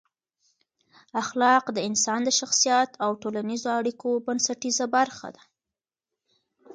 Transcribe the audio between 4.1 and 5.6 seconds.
بنسټیزه برخه ده.